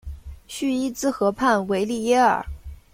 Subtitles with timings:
[0.47, 2.43] 叙伊兹河畔维利耶尔。